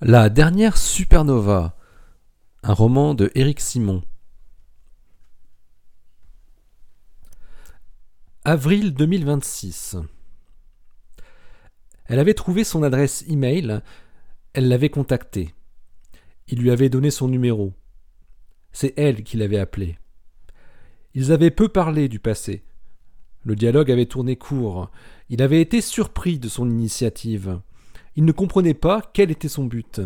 La 0.00 0.28
dernière 0.30 0.76
supernova, 0.76 1.76
un 2.62 2.72
roman 2.72 3.14
de 3.14 3.32
Éric 3.34 3.58
Simon. 3.58 4.04
Avril 8.44 8.94
2026. 8.94 9.96
Elle 12.04 12.20
avait 12.20 12.34
trouvé 12.34 12.62
son 12.62 12.84
adresse 12.84 13.24
email, 13.26 13.80
elle 14.52 14.68
l'avait 14.68 14.88
contacté. 14.88 15.52
Il 16.46 16.60
lui 16.60 16.70
avait 16.70 16.90
donné 16.90 17.10
son 17.10 17.26
numéro. 17.26 17.72
C'est 18.70 18.94
elle 18.96 19.24
qui 19.24 19.36
l'avait 19.36 19.58
appelé. 19.58 19.98
Ils 21.14 21.32
avaient 21.32 21.50
peu 21.50 21.68
parlé 21.68 22.08
du 22.08 22.20
passé. 22.20 22.62
Le 23.42 23.56
dialogue 23.56 23.90
avait 23.90 24.06
tourné 24.06 24.36
court. 24.36 24.92
Il 25.28 25.42
avait 25.42 25.60
été 25.60 25.80
surpris 25.80 26.38
de 26.38 26.48
son 26.48 26.70
initiative. 26.70 27.60
Il 28.16 28.24
ne 28.24 28.32
comprenait 28.32 28.74
pas 28.74 29.02
quel 29.12 29.30
était 29.30 29.48
son 29.48 29.64
but. 29.64 30.00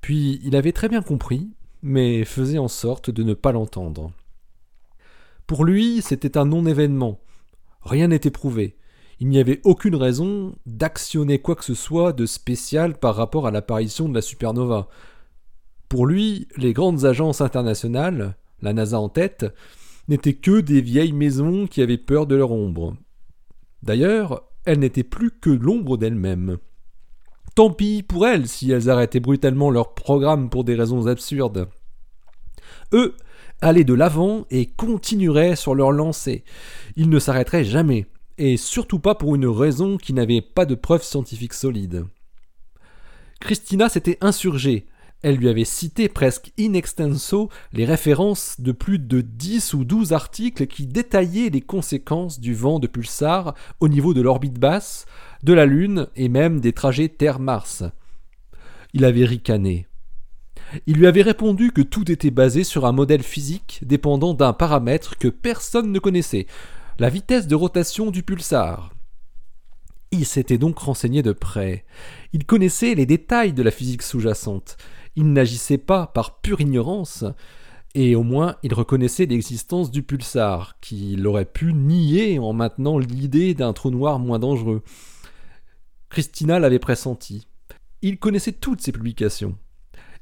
Puis 0.00 0.40
il 0.44 0.56
avait 0.56 0.72
très 0.72 0.88
bien 0.88 1.02
compris, 1.02 1.50
mais 1.82 2.24
faisait 2.24 2.58
en 2.58 2.68
sorte 2.68 3.10
de 3.10 3.22
ne 3.22 3.34
pas 3.34 3.52
l'entendre. 3.52 4.12
Pour 5.46 5.64
lui, 5.64 6.00
c'était 6.02 6.38
un 6.38 6.46
non-événement. 6.46 7.20
Rien 7.82 8.08
n'était 8.08 8.30
prouvé. 8.30 8.76
Il 9.20 9.28
n'y 9.28 9.38
avait 9.38 9.60
aucune 9.64 9.94
raison 9.94 10.54
d'actionner 10.66 11.38
quoi 11.38 11.54
que 11.54 11.64
ce 11.64 11.74
soit 11.74 12.12
de 12.12 12.26
spécial 12.26 12.98
par 12.98 13.14
rapport 13.14 13.46
à 13.46 13.50
l'apparition 13.50 14.08
de 14.08 14.14
la 14.14 14.22
supernova. 14.22 14.88
Pour 15.88 16.06
lui, 16.06 16.48
les 16.56 16.72
grandes 16.72 17.04
agences 17.04 17.40
internationales, 17.40 18.36
la 18.62 18.72
NASA 18.72 18.98
en 18.98 19.08
tête, 19.08 19.46
n'étaient 20.08 20.34
que 20.34 20.60
des 20.60 20.80
vieilles 20.80 21.12
maisons 21.12 21.66
qui 21.66 21.82
avaient 21.82 21.98
peur 21.98 22.26
de 22.26 22.34
leur 22.34 22.50
ombre. 22.52 22.96
D'ailleurs, 23.82 24.42
elles 24.64 24.78
n'étaient 24.78 25.04
plus 25.04 25.30
que 25.30 25.50
l'ombre 25.50 25.96
d'elles-mêmes. 25.96 26.58
Tant 27.54 27.70
pis 27.70 28.02
pour 28.02 28.26
elles 28.26 28.48
si 28.48 28.70
elles 28.70 28.90
arrêtaient 28.90 29.20
brutalement 29.20 29.70
leur 29.70 29.94
programme 29.94 30.50
pour 30.50 30.64
des 30.64 30.74
raisons 30.74 31.06
absurdes. 31.06 31.68
Eux 32.92 33.14
allaient 33.60 33.84
de 33.84 33.94
l'avant 33.94 34.44
et 34.50 34.66
continueraient 34.66 35.56
sur 35.56 35.74
leur 35.74 35.92
lancée. 35.92 36.44
Ils 36.96 37.08
ne 37.08 37.18
s'arrêteraient 37.18 37.64
jamais, 37.64 38.06
et 38.38 38.56
surtout 38.56 38.98
pas 38.98 39.14
pour 39.14 39.34
une 39.34 39.46
raison 39.46 39.96
qui 39.96 40.12
n'avait 40.12 40.40
pas 40.40 40.66
de 40.66 40.74
preuves 40.74 41.04
scientifiques 41.04 41.54
solides. 41.54 42.06
Christina 43.40 43.88
s'était 43.88 44.18
insurgée. 44.20 44.86
Elle 45.22 45.36
lui 45.36 45.48
avait 45.48 45.64
cité 45.64 46.10
presque 46.10 46.52
in 46.58 46.74
extenso 46.74 47.48
les 47.72 47.86
références 47.86 48.60
de 48.60 48.72
plus 48.72 48.98
de 48.98 49.22
dix 49.22 49.72
ou 49.72 49.84
douze 49.84 50.12
articles 50.12 50.66
qui 50.66 50.86
détaillaient 50.86 51.48
les 51.48 51.62
conséquences 51.62 52.40
du 52.40 52.52
vent 52.52 52.78
de 52.78 52.86
pulsar 52.86 53.54
au 53.80 53.88
niveau 53.88 54.12
de 54.12 54.20
l'orbite 54.20 54.58
basse, 54.58 55.06
de 55.44 55.52
la 55.52 55.66
Lune 55.66 56.08
et 56.16 56.30
même 56.30 56.60
des 56.60 56.72
trajets 56.72 57.10
Terre-Mars. 57.10 57.84
Il 58.94 59.04
avait 59.04 59.26
ricané. 59.26 59.86
Il 60.86 60.96
lui 60.96 61.06
avait 61.06 61.22
répondu 61.22 61.70
que 61.70 61.82
tout 61.82 62.10
était 62.10 62.30
basé 62.30 62.64
sur 62.64 62.86
un 62.86 62.92
modèle 62.92 63.22
physique 63.22 63.80
dépendant 63.82 64.32
d'un 64.32 64.54
paramètre 64.54 65.18
que 65.18 65.28
personne 65.28 65.92
ne 65.92 65.98
connaissait, 65.98 66.46
la 66.98 67.10
vitesse 67.10 67.46
de 67.46 67.54
rotation 67.54 68.10
du 68.10 68.22
pulsar. 68.22 68.94
Il 70.12 70.24
s'était 70.24 70.58
donc 70.58 70.78
renseigné 70.78 71.22
de 71.22 71.32
près. 71.32 71.84
Il 72.32 72.46
connaissait 72.46 72.94
les 72.94 73.04
détails 73.04 73.52
de 73.52 73.62
la 73.62 73.70
physique 73.70 74.02
sous-jacente. 74.02 74.78
Il 75.14 75.30
n'agissait 75.32 75.78
pas 75.78 76.06
par 76.06 76.40
pure 76.40 76.62
ignorance, 76.62 77.24
et 77.94 78.16
au 78.16 78.22
moins 78.22 78.56
il 78.62 78.72
reconnaissait 78.72 79.26
l'existence 79.26 79.90
du 79.90 80.02
pulsar, 80.02 80.78
qu'il 80.80 81.26
aurait 81.26 81.44
pu 81.44 81.74
nier 81.74 82.38
en 82.38 82.54
maintenant 82.54 82.96
l'idée 82.98 83.52
d'un 83.52 83.74
trou 83.74 83.90
noir 83.90 84.18
moins 84.18 84.38
dangereux. 84.38 84.82
Christina 86.14 86.60
l'avait 86.60 86.78
pressenti. 86.78 87.48
Il 88.00 88.18
connaissait 88.18 88.52
toutes 88.52 88.80
ses 88.80 88.92
publications. 88.92 89.58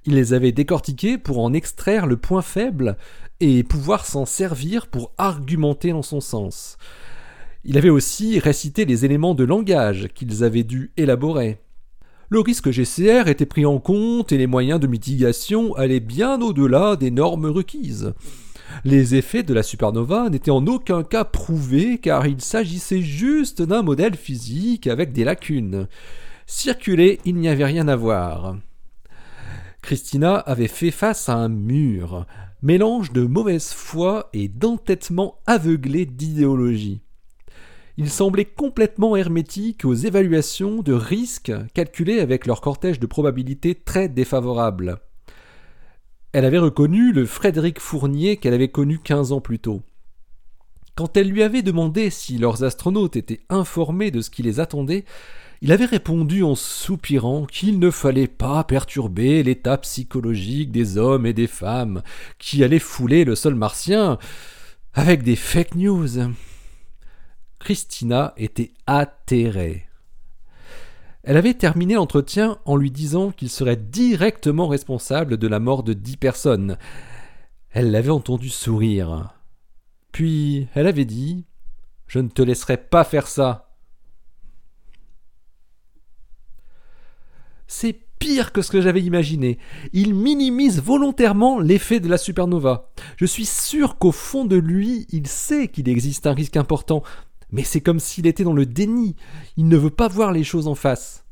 Il 0.06 0.14
les 0.14 0.32
avait 0.32 0.50
décortiquées 0.50 1.18
pour 1.18 1.38
en 1.40 1.52
extraire 1.52 2.06
le 2.06 2.16
point 2.16 2.40
faible 2.40 2.96
et 3.40 3.62
pouvoir 3.62 4.06
s'en 4.06 4.24
servir 4.24 4.86
pour 4.86 5.12
argumenter 5.18 5.92
en 5.92 6.00
son 6.00 6.22
sens. 6.22 6.78
Il 7.64 7.76
avait 7.76 7.90
aussi 7.90 8.38
récité 8.38 8.86
les 8.86 9.04
éléments 9.04 9.34
de 9.34 9.44
langage 9.44 10.08
qu'ils 10.14 10.44
avaient 10.44 10.64
dû 10.64 10.92
élaborer. 10.96 11.58
Le 12.30 12.40
risque 12.40 12.70
GCR 12.70 13.28
était 13.28 13.44
pris 13.44 13.66
en 13.66 13.78
compte 13.78 14.32
et 14.32 14.38
les 14.38 14.46
moyens 14.46 14.80
de 14.80 14.86
mitigation 14.86 15.74
allaient 15.74 16.00
bien 16.00 16.40
au-delà 16.40 16.96
des 16.96 17.10
normes 17.10 17.44
requises. 17.44 18.14
Les 18.84 19.14
effets 19.14 19.42
de 19.42 19.54
la 19.54 19.62
supernova 19.62 20.28
n'étaient 20.28 20.50
en 20.50 20.66
aucun 20.66 21.02
cas 21.02 21.24
prouvés 21.24 21.98
car 21.98 22.26
il 22.26 22.40
s'agissait 22.40 23.02
juste 23.02 23.62
d'un 23.62 23.82
modèle 23.82 24.16
physique 24.16 24.86
avec 24.86 25.12
des 25.12 25.24
lacunes. 25.24 25.88
Circuler, 26.46 27.20
il 27.24 27.36
n'y 27.36 27.48
avait 27.48 27.64
rien 27.64 27.88
à 27.88 27.96
voir. 27.96 28.56
Christina 29.82 30.36
avait 30.36 30.68
fait 30.68 30.90
face 30.90 31.28
à 31.28 31.34
un 31.34 31.48
mur, 31.48 32.26
mélange 32.62 33.12
de 33.12 33.22
mauvaise 33.22 33.72
foi 33.72 34.30
et 34.32 34.48
d'entêtement 34.48 35.38
aveuglé 35.46 36.06
d'idéologie. 36.06 37.00
Il 37.98 38.08
semblait 38.08 38.46
complètement 38.46 39.16
hermétique 39.16 39.84
aux 39.84 39.94
évaluations 39.94 40.82
de 40.82 40.92
risques 40.92 41.52
calculées 41.74 42.20
avec 42.20 42.46
leur 42.46 42.60
cortège 42.60 43.00
de 43.00 43.06
probabilités 43.06 43.74
très 43.74 44.08
défavorables. 44.08 44.98
Elle 46.32 46.46
avait 46.46 46.58
reconnu 46.58 47.12
le 47.12 47.26
Frédéric 47.26 47.78
Fournier 47.78 48.38
qu'elle 48.38 48.54
avait 48.54 48.70
connu 48.70 48.98
quinze 48.98 49.32
ans 49.32 49.42
plus 49.42 49.58
tôt. 49.58 49.82
Quand 50.94 51.16
elle 51.16 51.28
lui 51.28 51.42
avait 51.42 51.62
demandé 51.62 52.08
si 52.08 52.38
leurs 52.38 52.64
astronautes 52.64 53.16
étaient 53.16 53.40
informés 53.50 54.10
de 54.10 54.22
ce 54.22 54.30
qui 54.30 54.42
les 54.42 54.58
attendait, 54.58 55.04
il 55.60 55.72
avait 55.72 55.84
répondu 55.84 56.42
en 56.42 56.54
soupirant 56.54 57.44
qu'il 57.44 57.78
ne 57.78 57.90
fallait 57.90 58.28
pas 58.28 58.64
perturber 58.64 59.42
l'état 59.42 59.76
psychologique 59.78 60.72
des 60.72 60.96
hommes 60.98 61.26
et 61.26 61.34
des 61.34 61.46
femmes 61.46 62.02
qui 62.38 62.64
allaient 62.64 62.78
fouler 62.78 63.24
le 63.24 63.34
sol 63.34 63.54
martien 63.54 64.18
avec 64.94 65.22
des 65.22 65.36
fake 65.36 65.74
news. 65.74 66.32
Christina 67.58 68.32
était 68.36 68.72
atterrée. 68.86 69.86
Elle 71.24 71.36
avait 71.36 71.54
terminé 71.54 71.94
l'entretien 71.94 72.58
en 72.64 72.76
lui 72.76 72.90
disant 72.90 73.30
qu'il 73.30 73.48
serait 73.48 73.76
directement 73.76 74.66
responsable 74.66 75.36
de 75.36 75.46
la 75.46 75.60
mort 75.60 75.84
de 75.84 75.92
dix 75.92 76.16
personnes. 76.16 76.78
Elle 77.70 77.92
l'avait 77.92 78.10
entendu 78.10 78.48
sourire. 78.48 79.32
Puis 80.10 80.68
elle 80.74 80.88
avait 80.88 81.04
dit 81.04 81.44
Je 82.06 82.18
ne 82.18 82.28
te 82.28 82.42
laisserai 82.42 82.76
pas 82.76 83.04
faire 83.04 83.28
ça. 83.28 83.76
C'est 87.68 88.00
pire 88.18 88.52
que 88.52 88.60
ce 88.60 88.70
que 88.70 88.80
j'avais 88.80 89.00
imaginé. 89.00 89.58
Il 89.92 90.14
minimise 90.14 90.80
volontairement 90.80 91.58
l'effet 91.58 92.00
de 92.00 92.08
la 92.08 92.18
supernova. 92.18 92.92
Je 93.16 93.26
suis 93.26 93.46
sûr 93.46 93.96
qu'au 93.98 94.12
fond 94.12 94.44
de 94.44 94.56
lui, 94.56 95.06
il 95.10 95.26
sait 95.26 95.68
qu'il 95.68 95.88
existe 95.88 96.26
un 96.26 96.34
risque 96.34 96.56
important, 96.56 97.02
mais 97.52 97.62
c'est 97.62 97.82
comme 97.82 98.00
s'il 98.00 98.26
était 98.26 98.44
dans 98.44 98.54
le 98.54 98.66
déni. 98.66 99.14
Il 99.56 99.68
ne 99.68 99.76
veut 99.76 99.90
pas 99.90 100.08
voir 100.08 100.32
les 100.32 100.42
choses 100.42 100.66
en 100.66 100.74
face. 100.74 101.24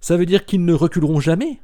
Ça 0.00 0.16
veut 0.16 0.26
dire 0.26 0.44
qu'ils 0.44 0.64
ne 0.64 0.74
reculeront 0.74 1.20
jamais 1.20 1.60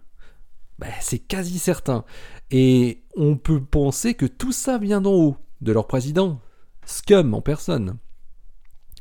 ben, 0.78 0.90
C'est 1.00 1.18
quasi 1.18 1.58
certain. 1.58 2.04
Et 2.50 3.02
on 3.14 3.36
peut 3.36 3.60
penser 3.60 4.14
que 4.14 4.26
tout 4.26 4.52
ça 4.52 4.78
vient 4.78 5.02
d'en 5.02 5.12
haut, 5.12 5.36
de 5.60 5.72
leur 5.72 5.86
président, 5.86 6.40
Scum 6.86 7.34
en 7.34 7.42
personne. 7.42 7.98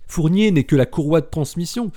Fournier 0.07 0.51
n'est 0.51 0.65
que 0.65 0.75
la 0.75 0.85
courroie 0.85 1.21
de 1.21 1.27
transmission, 1.27 1.91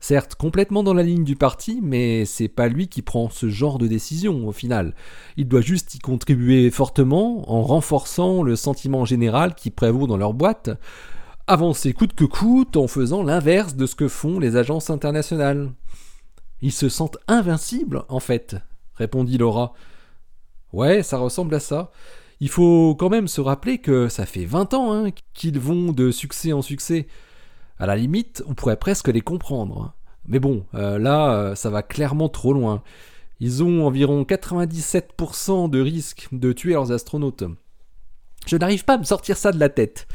certes 0.00 0.34
complètement 0.34 0.82
dans 0.82 0.94
la 0.94 1.02
ligne 1.02 1.24
du 1.24 1.36
parti, 1.36 1.80
mais 1.82 2.24
c'est 2.24 2.48
pas 2.48 2.68
lui 2.68 2.88
qui 2.88 3.02
prend 3.02 3.28
ce 3.28 3.48
genre 3.48 3.78
de 3.78 3.86
décision 3.86 4.46
au 4.46 4.52
final. 4.52 4.94
Il 5.36 5.48
doit 5.48 5.60
juste 5.60 5.94
y 5.94 5.98
contribuer 5.98 6.70
fortement 6.70 7.50
en 7.50 7.62
renforçant 7.62 8.42
le 8.42 8.56
sentiment 8.56 9.04
général 9.04 9.54
qui 9.54 9.70
prévaut 9.70 10.06
dans 10.06 10.16
leur 10.16 10.32
boîte, 10.32 10.70
avancer 11.48 11.92
coûte 11.92 12.14
que 12.14 12.24
coûte 12.24 12.76
en 12.76 12.86
faisant 12.86 13.22
l'inverse 13.22 13.74
de 13.74 13.86
ce 13.86 13.94
que 13.94 14.08
font 14.08 14.38
les 14.38 14.56
agences 14.56 14.90
internationales. 14.90 15.72
Ils 16.60 16.72
se 16.72 16.88
sentent 16.88 17.18
invincibles, 17.26 18.04
en 18.08 18.20
fait, 18.20 18.56
répondit 18.94 19.38
Laura. 19.38 19.72
Ouais, 20.72 21.02
ça 21.02 21.18
ressemble 21.18 21.54
à 21.54 21.60
ça. 21.60 21.90
Il 22.40 22.50
faut 22.50 22.94
quand 22.94 23.08
même 23.08 23.28
se 23.28 23.40
rappeler 23.40 23.78
que 23.78 24.08
ça 24.08 24.26
fait 24.26 24.44
vingt 24.44 24.72
ans 24.74 24.92
hein, 24.92 25.10
qu'ils 25.34 25.58
vont 25.58 25.92
de 25.92 26.10
succès 26.10 26.52
en 26.52 26.62
succès. 26.62 27.08
À 27.78 27.86
la 27.86 27.96
limite, 27.96 28.44
on 28.46 28.54
pourrait 28.54 28.76
presque 28.76 29.08
les 29.08 29.20
comprendre. 29.20 29.94
Mais 30.26 30.38
bon, 30.38 30.64
euh, 30.74 30.98
là, 30.98 31.32
euh, 31.32 31.54
ça 31.54 31.70
va 31.70 31.82
clairement 31.82 32.28
trop 32.28 32.52
loin. 32.52 32.82
Ils 33.40 33.62
ont 33.62 33.86
environ 33.86 34.22
97% 34.22 35.70
de 35.70 35.80
risque 35.80 36.28
de 36.32 36.52
tuer 36.52 36.74
leurs 36.74 36.92
astronautes. 36.92 37.44
Je 38.46 38.56
n'arrive 38.56 38.84
pas 38.84 38.94
à 38.94 38.98
me 38.98 39.04
sortir 39.04 39.36
ça 39.36 39.52
de 39.52 39.58
la 39.58 39.68
tête. 39.68 40.06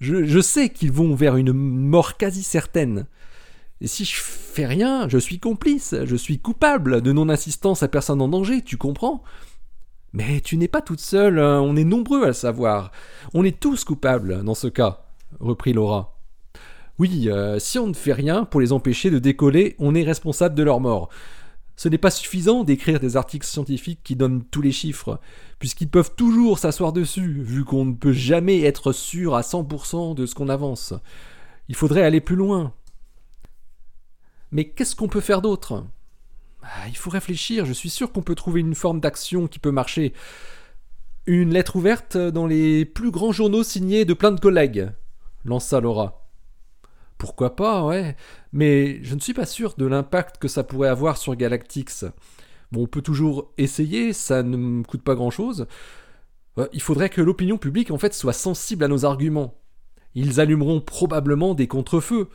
Je, 0.00 0.40
sais 0.40 0.68
qu'ils 0.68 0.92
vont 0.92 1.14
vers 1.14 1.36
une 1.36 1.52
mort 1.52 2.16
quasi 2.16 2.42
certaine. 2.42 3.06
Et 3.80 3.86
si 3.86 4.04
je 4.04 4.14
fais 4.16 4.66
rien, 4.66 5.08
je 5.08 5.18
suis 5.18 5.38
complice, 5.38 5.94
je 6.04 6.16
suis 6.16 6.38
coupable 6.38 7.00
de 7.02 7.12
non-assistance 7.12 7.82
à 7.82 7.88
personne 7.88 8.22
en 8.22 8.28
danger, 8.28 8.62
tu 8.62 8.76
comprends? 8.76 9.22
Mais 10.12 10.40
tu 10.40 10.56
n'es 10.56 10.68
pas 10.68 10.82
toute 10.82 11.00
seule, 11.00 11.38
hein, 11.38 11.60
on 11.60 11.76
est 11.76 11.84
nombreux 11.84 12.24
à 12.24 12.28
le 12.28 12.32
savoir. 12.32 12.92
On 13.34 13.44
est 13.44 13.60
tous 13.60 13.84
coupables 13.84 14.42
dans 14.44 14.54
ce 14.54 14.68
cas, 14.68 15.04
reprit 15.40 15.72
Laura. 15.72 16.18
Oui, 16.98 17.28
euh, 17.28 17.58
si 17.60 17.78
on 17.78 17.86
ne 17.86 17.94
fait 17.94 18.12
rien 18.12 18.44
pour 18.44 18.60
les 18.60 18.72
empêcher 18.72 19.10
de 19.10 19.20
décoller, 19.20 19.76
on 19.78 19.94
est 19.94 20.02
responsable 20.02 20.56
de 20.56 20.64
leur 20.64 20.80
mort. 20.80 21.10
Ce 21.78 21.88
n'est 21.88 21.96
pas 21.96 22.10
suffisant 22.10 22.64
d'écrire 22.64 22.98
des 22.98 23.16
articles 23.16 23.46
scientifiques 23.46 24.00
qui 24.02 24.16
donnent 24.16 24.42
tous 24.42 24.60
les 24.60 24.72
chiffres, 24.72 25.20
puisqu'ils 25.60 25.88
peuvent 25.88 26.12
toujours 26.16 26.58
s'asseoir 26.58 26.92
dessus, 26.92 27.40
vu 27.40 27.64
qu'on 27.64 27.84
ne 27.84 27.94
peut 27.94 28.12
jamais 28.12 28.62
être 28.62 28.90
sûr 28.90 29.36
à 29.36 29.42
100% 29.42 30.16
de 30.16 30.26
ce 30.26 30.34
qu'on 30.34 30.48
avance. 30.48 30.92
Il 31.68 31.76
faudrait 31.76 32.02
aller 32.02 32.20
plus 32.20 32.34
loin. 32.34 32.74
Mais 34.50 34.64
qu'est-ce 34.64 34.96
qu'on 34.96 35.06
peut 35.06 35.20
faire 35.20 35.40
d'autre? 35.40 35.86
Ah, 36.64 36.88
Il 36.88 36.96
faut 36.96 37.10
réfléchir, 37.10 37.64
je 37.64 37.72
suis 37.72 37.90
sûr 37.90 38.10
qu'on 38.10 38.22
peut 38.22 38.34
trouver 38.34 38.58
une 38.60 38.74
forme 38.74 38.98
d'action 38.98 39.46
qui 39.46 39.60
peut 39.60 39.70
marcher. 39.70 40.14
Une 41.26 41.52
lettre 41.52 41.76
ouverte 41.76 42.16
dans 42.16 42.48
les 42.48 42.86
plus 42.86 43.12
grands 43.12 43.30
journaux 43.30 43.62
signés 43.62 44.04
de 44.04 44.14
plein 44.14 44.32
de 44.32 44.40
collègues, 44.40 44.90
lança 45.44 45.78
Laura. 45.78 46.27
Pourquoi 47.18 47.56
pas, 47.56 47.84
ouais, 47.84 48.16
mais 48.52 49.02
je 49.02 49.14
ne 49.16 49.20
suis 49.20 49.34
pas 49.34 49.46
sûr 49.46 49.74
de 49.76 49.86
l'impact 49.86 50.38
que 50.38 50.46
ça 50.48 50.62
pourrait 50.62 50.88
avoir 50.88 51.16
sur 51.16 51.34
Galactix. 51.34 52.04
Bon, 52.70 52.82
on 52.82 52.86
peut 52.86 53.02
toujours 53.02 53.52
essayer, 53.58 54.12
ça 54.12 54.42
ne 54.44 54.56
me 54.56 54.84
coûte 54.84 55.02
pas 55.02 55.16
grand-chose. 55.16 55.66
Euh, 56.58 56.68
il 56.72 56.80
faudrait 56.80 57.08
que 57.08 57.20
l'opinion 57.20 57.58
publique 57.58 57.90
en 57.90 57.98
fait 57.98 58.14
soit 58.14 58.32
sensible 58.32 58.84
à 58.84 58.88
nos 58.88 59.04
arguments. 59.04 59.54
Ils 60.14 60.40
allumeront 60.40 60.80
probablement 60.80 61.54
des 61.54 61.66
contrefeux. 61.66 62.28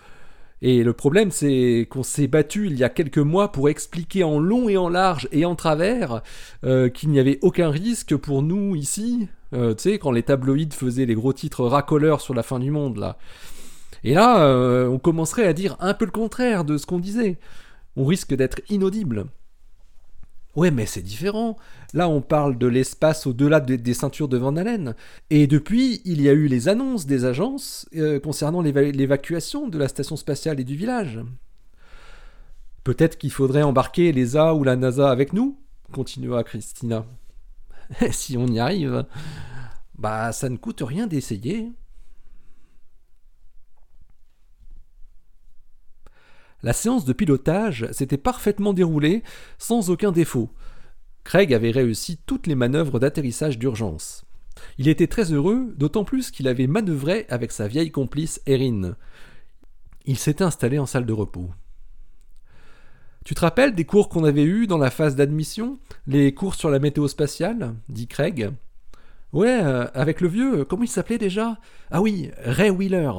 Et 0.61 0.83
le 0.83 0.93
problème, 0.93 1.31
c'est 1.31 1.87
qu'on 1.89 2.03
s'est 2.03 2.27
battu 2.27 2.67
il 2.67 2.77
y 2.77 2.85
a 2.85 2.89
quelques 2.89 3.17
mois 3.17 3.51
pour 3.51 3.67
expliquer 3.67 4.23
en 4.23 4.39
long 4.39 4.69
et 4.69 4.77
en 4.77 4.87
large 4.87 5.27
et 5.31 5.43
en 5.43 5.55
travers 5.55 6.21
euh, 6.63 6.89
qu'il 6.89 7.09
n'y 7.09 7.19
avait 7.19 7.39
aucun 7.41 7.69
risque 7.69 8.15
pour 8.15 8.41
nous 8.41 8.75
ici. 8.75 9.27
Euh, 9.53 9.73
tu 9.75 9.83
sais, 9.83 9.99
quand 9.99 10.11
les 10.11 10.23
tabloïds 10.23 10.71
faisaient 10.71 11.05
les 11.05 11.15
gros 11.15 11.33
titres 11.33 11.65
racoleurs 11.65 12.21
sur 12.21 12.33
la 12.33 12.43
fin 12.43 12.59
du 12.59 12.71
monde, 12.71 12.97
là. 12.97 13.17
Et 14.03 14.13
là, 14.13 14.45
euh, 14.45 14.87
on 14.87 14.99
commencerait 14.99 15.47
à 15.47 15.53
dire 15.53 15.75
un 15.79 15.93
peu 15.93 16.05
le 16.05 16.11
contraire 16.11 16.65
de 16.65 16.77
ce 16.77 16.85
qu'on 16.85 16.99
disait. 16.99 17.37
On 17.95 18.05
risque 18.05 18.33
d'être 18.33 18.61
inaudible. 18.69 19.25
Ouais, 20.55 20.71
mais 20.71 20.85
c'est 20.85 21.01
différent. 21.01 21.57
Là, 21.93 22.07
on 22.09 22.21
parle 22.21 22.57
de 22.57 22.67
l'espace 22.67 23.25
au-delà 23.25 23.59
des 23.59 23.93
ceintures 23.93 24.27
de 24.27 24.37
Van 24.37 24.55
Allen. 24.55 24.95
Et 25.29 25.47
depuis, 25.47 26.01
il 26.05 26.21
y 26.21 26.29
a 26.29 26.33
eu 26.33 26.47
les 26.47 26.67
annonces 26.67 27.05
des 27.05 27.25
agences 27.25 27.87
euh, 27.95 28.19
concernant 28.19 28.61
l'évacuation 28.61 29.67
de 29.67 29.77
la 29.77 29.87
station 29.87 30.15
spatiale 30.15 30.59
et 30.59 30.63
du 30.63 30.75
village. 30.75 31.19
Peut-être 32.83 33.17
qu'il 33.17 33.31
faudrait 33.31 33.63
embarquer 33.63 34.11
l'ESA 34.11 34.53
ou 34.53 34.63
la 34.63 34.75
NASA 34.75 35.09
avec 35.09 35.33
nous 35.33 35.57
continua 35.93 36.43
Christina. 36.43 37.05
si 38.11 38.35
on 38.35 38.47
y 38.47 38.59
arrive, 38.59 39.05
bah 39.97 40.33
ça 40.33 40.49
ne 40.49 40.57
coûte 40.57 40.81
rien 40.81 41.07
d'essayer. 41.07 41.71
La 46.63 46.73
séance 46.73 47.03
de 47.03 47.13
pilotage 47.13 47.87
s'était 47.91 48.17
parfaitement 48.17 48.73
déroulée 48.73 49.21
sans 49.57 49.89
aucun 49.89 50.13
défaut. 50.13 50.49
Craig 51.25 51.53
avait 51.53 51.71
réussi 51.71 52.17
toutes 52.25 52.47
les 52.47 52.55
manœuvres 52.55 52.99
d'atterrissage 52.99 53.59
d'urgence. 53.59 54.25
Il 54.77 54.87
était 54.87 55.07
très 55.07 55.33
heureux, 55.33 55.73
d'autant 55.77 56.05
plus 56.05 56.31
qu'il 56.31 56.47
avait 56.47 56.67
manœuvré 56.67 57.25
avec 57.29 57.51
sa 57.51 57.67
vieille 57.67 57.91
complice 57.91 58.41
Erin. 58.45 58.95
Il 60.05 60.17
s'était 60.17 60.43
installé 60.43 60.79
en 60.79 60.85
salle 60.85 61.05
de 61.05 61.13
repos. 61.13 61.49
Tu 63.25 63.35
te 63.35 63.41
rappelles 63.41 63.73
des 63.73 63.85
cours 63.85 64.09
qu'on 64.09 64.25
avait 64.25 64.43
eus 64.43 64.67
dans 64.67 64.77
la 64.77 64.89
phase 64.89 65.15
d'admission? 65.15 65.79
Les 66.07 66.33
cours 66.33 66.55
sur 66.55 66.69
la 66.69 66.79
météo 66.79 67.07
spatiale? 67.07 67.73
dit 67.87 68.07
Craig. 68.07 68.51
Ouais, 69.31 69.63
euh, 69.63 69.87
avec 69.93 70.21
le 70.21 70.27
vieux, 70.27 70.65
comment 70.65 70.83
il 70.83 70.89
s'appelait 70.89 71.17
déjà? 71.17 71.57
Ah 71.89 72.01
oui, 72.01 72.31
Ray 72.43 72.69
Wheeler. 72.69 73.11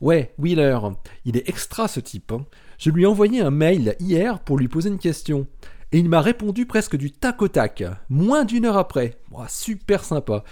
Ouais, 0.00 0.32
Wheeler, 0.38 0.78
il 1.24 1.36
est 1.36 1.48
extra 1.48 1.88
ce 1.88 2.00
type. 2.00 2.32
Hein. 2.32 2.46
Je 2.78 2.90
lui 2.90 3.02
ai 3.02 3.06
envoyé 3.06 3.40
un 3.40 3.50
mail 3.50 3.96
hier 3.98 4.38
pour 4.40 4.56
lui 4.56 4.68
poser 4.68 4.90
une 4.90 4.98
question. 4.98 5.46
Et 5.90 5.98
il 5.98 6.08
m'a 6.08 6.20
répondu 6.20 6.66
presque 6.66 6.96
du 6.96 7.10
tac 7.10 7.40
au 7.42 7.48
tac, 7.48 7.82
moins 8.08 8.44
d'une 8.44 8.66
heure 8.66 8.76
après. 8.76 9.18
super 9.48 10.04
sympa. 10.04 10.44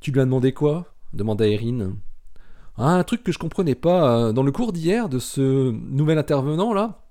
Tu 0.00 0.10
lui 0.10 0.20
as 0.20 0.24
demandé 0.24 0.52
quoi? 0.52 0.92
demanda 1.12 1.46
Erin. 1.46 1.96
un 2.76 3.04
truc 3.04 3.22
que 3.22 3.32
je 3.32 3.38
comprenais 3.38 3.74
pas 3.74 4.18
euh, 4.18 4.32
dans 4.32 4.42
le 4.42 4.52
cours 4.52 4.72
d'hier 4.72 5.08
de 5.08 5.18
ce 5.18 5.70
nouvel 5.70 6.18
intervenant 6.18 6.74
là, 6.74 7.06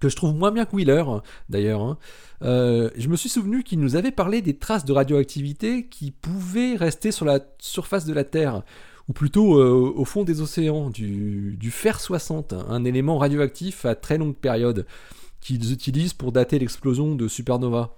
que 0.00 0.08
je 0.08 0.16
trouve 0.16 0.34
moins 0.34 0.50
bien 0.50 0.64
que 0.64 0.74
Wheeler 0.74 1.04
d'ailleurs. 1.48 1.82
Hein. 1.82 1.98
Euh, 2.42 2.90
je 2.96 3.08
me 3.08 3.16
suis 3.16 3.28
souvenu 3.28 3.62
qu'il 3.62 3.78
nous 3.78 3.94
avait 3.94 4.10
parlé 4.10 4.42
des 4.42 4.56
traces 4.56 4.84
de 4.84 4.92
radioactivité 4.92 5.86
qui 5.86 6.10
pouvaient 6.10 6.74
rester 6.74 7.12
sur 7.12 7.26
la 7.26 7.40
surface 7.58 8.06
de 8.06 8.14
la 8.14 8.24
Terre 8.24 8.62
ou 9.10 9.12
plutôt 9.12 9.58
euh, 9.58 9.92
au 9.96 10.04
fond 10.04 10.22
des 10.22 10.40
océans, 10.40 10.88
du, 10.88 11.70
fer 11.72 11.98
60, 11.98 12.52
un 12.52 12.84
élément 12.84 13.18
radioactif 13.18 13.84
à 13.84 13.96
très 13.96 14.18
longue 14.18 14.36
période, 14.36 14.86
qu'ils 15.40 15.72
utilisent 15.72 16.14
pour 16.14 16.30
dater 16.30 16.60
l'explosion 16.60 17.16
de 17.16 17.26
supernova. 17.26 17.96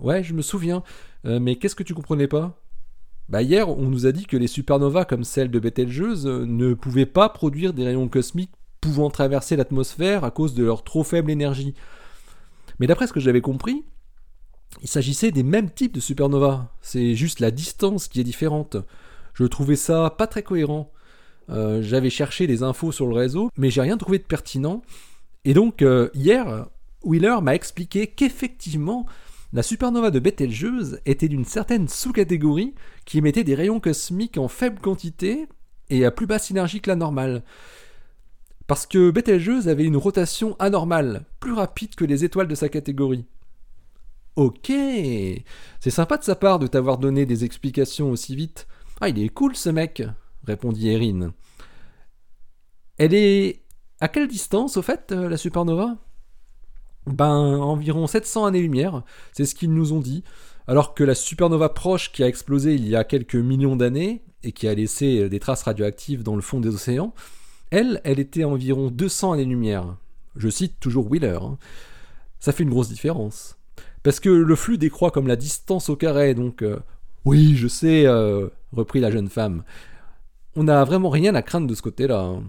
Ouais, 0.00 0.24
je 0.24 0.32
me 0.32 0.40
souviens, 0.40 0.84
euh, 1.26 1.38
mais 1.38 1.56
qu'est-ce 1.56 1.74
que 1.74 1.82
tu 1.82 1.92
comprenais 1.92 2.28
pas? 2.28 2.58
Bah 3.28 3.42
hier, 3.42 3.68
on 3.68 3.90
nous 3.90 4.06
a 4.06 4.12
dit 4.12 4.24
que 4.24 4.38
les 4.38 4.46
supernovas 4.46 5.04
comme 5.04 5.22
celle 5.22 5.50
de 5.50 5.58
Betelgeuse 5.58 6.24
ne 6.24 6.72
pouvaient 6.72 7.04
pas 7.04 7.28
produire 7.28 7.74
des 7.74 7.84
rayons 7.84 8.08
cosmiques 8.08 8.52
pouvant 8.80 9.10
traverser 9.10 9.56
l'atmosphère 9.56 10.24
à 10.24 10.30
cause 10.30 10.54
de 10.54 10.64
leur 10.64 10.82
trop 10.82 11.04
faible 11.04 11.30
énergie. 11.30 11.74
Mais 12.80 12.86
d'après 12.86 13.06
ce 13.06 13.12
que 13.12 13.20
j'avais 13.20 13.42
compris, 13.42 13.84
il 14.80 14.88
s'agissait 14.88 15.30
des 15.30 15.42
mêmes 15.42 15.70
types 15.70 15.92
de 15.92 16.00
supernovas, 16.00 16.72
c'est 16.80 17.14
juste 17.16 17.40
la 17.40 17.50
distance 17.50 18.08
qui 18.08 18.18
est 18.18 18.24
différente. 18.24 18.78
Je 19.42 19.48
trouvais 19.48 19.74
ça 19.74 20.14
pas 20.16 20.28
très 20.28 20.44
cohérent. 20.44 20.92
Euh, 21.50 21.82
j'avais 21.82 22.10
cherché 22.10 22.46
des 22.46 22.62
infos 22.62 22.92
sur 22.92 23.08
le 23.08 23.14
réseau, 23.14 23.50
mais 23.56 23.70
j'ai 23.70 23.80
rien 23.80 23.96
trouvé 23.96 24.18
de 24.18 24.22
pertinent. 24.22 24.82
Et 25.44 25.52
donc, 25.52 25.82
euh, 25.82 26.10
hier, 26.14 26.68
Wheeler 27.02 27.38
m'a 27.42 27.56
expliqué 27.56 28.06
qu'effectivement, 28.06 29.04
la 29.52 29.64
supernova 29.64 30.12
de 30.12 30.20
Betelgeuse 30.20 31.00
était 31.06 31.26
d'une 31.26 31.44
certaine 31.44 31.88
sous-catégorie 31.88 32.72
qui 33.04 33.18
émettait 33.18 33.42
des 33.42 33.56
rayons 33.56 33.80
cosmiques 33.80 34.38
en 34.38 34.46
faible 34.46 34.78
quantité 34.78 35.48
et 35.90 36.04
à 36.04 36.12
plus 36.12 36.26
basse 36.26 36.52
énergie 36.52 36.80
que 36.80 36.90
la 36.90 36.94
normale. 36.94 37.42
Parce 38.68 38.86
que 38.86 39.10
Betelgeuse 39.10 39.66
avait 39.66 39.82
une 39.82 39.96
rotation 39.96 40.54
anormale, 40.60 41.24
plus 41.40 41.52
rapide 41.52 41.96
que 41.96 42.04
les 42.04 42.24
étoiles 42.24 42.46
de 42.46 42.54
sa 42.54 42.68
catégorie. 42.68 43.26
Ok, 44.36 44.68
c'est 44.68 45.90
sympa 45.90 46.16
de 46.16 46.22
sa 46.22 46.36
part 46.36 46.60
de 46.60 46.68
t'avoir 46.68 46.98
donné 46.98 47.26
des 47.26 47.44
explications 47.44 48.12
aussi 48.12 48.36
vite. 48.36 48.68
Ah, 49.04 49.08
il 49.08 49.18
est 49.18 49.30
cool 49.30 49.56
ce 49.56 49.68
mec, 49.68 50.04
répondit 50.44 50.88
Erin. 50.90 51.34
Elle 52.98 53.14
est 53.14 53.64
à 53.98 54.06
quelle 54.06 54.28
distance, 54.28 54.76
au 54.76 54.82
fait, 54.82 55.10
euh, 55.10 55.28
la 55.28 55.36
supernova? 55.36 55.96
Ben, 57.06 57.26
environ 57.26 58.06
700 58.06 58.44
années-lumière, 58.44 59.02
c'est 59.32 59.44
ce 59.44 59.56
qu'ils 59.56 59.74
nous 59.74 59.92
ont 59.92 59.98
dit. 59.98 60.22
Alors 60.68 60.94
que 60.94 61.02
la 61.02 61.16
supernova 61.16 61.68
proche 61.68 62.12
qui 62.12 62.22
a 62.22 62.28
explosé 62.28 62.76
il 62.76 62.86
y 62.86 62.94
a 62.94 63.02
quelques 63.02 63.34
millions 63.34 63.74
d'années 63.74 64.22
et 64.44 64.52
qui 64.52 64.68
a 64.68 64.74
laissé 64.74 65.28
des 65.28 65.40
traces 65.40 65.64
radioactives 65.64 66.22
dans 66.22 66.36
le 66.36 66.40
fond 66.40 66.60
des 66.60 66.72
océans, 66.72 67.12
elle, 67.72 68.00
elle 68.04 68.20
était 68.20 68.44
environ 68.44 68.88
200 68.88 69.32
années-lumière. 69.32 69.96
Je 70.36 70.48
cite 70.48 70.78
toujours 70.78 71.10
Wheeler. 71.10 71.40
Hein. 71.42 71.58
Ça 72.38 72.52
fait 72.52 72.62
une 72.62 72.70
grosse 72.70 72.90
différence. 72.90 73.58
Parce 74.04 74.20
que 74.20 74.28
le 74.28 74.54
flux 74.54 74.78
décroît 74.78 75.10
comme 75.10 75.26
la 75.26 75.34
distance 75.34 75.88
au 75.88 75.96
carré, 75.96 76.34
donc 76.34 76.62
euh, 76.62 76.78
oui, 77.24 77.54
je 77.56 77.68
sais, 77.68 78.06
euh, 78.06 78.48
reprit 78.72 79.00
la 79.00 79.10
jeune 79.10 79.28
femme. 79.28 79.64
On 80.56 80.64
n'a 80.64 80.84
vraiment 80.84 81.10
rien 81.10 81.34
à 81.34 81.42
craindre 81.42 81.66
de 81.66 81.74
ce 81.74 81.82
côté-là. 81.82 82.20
Hein. 82.20 82.42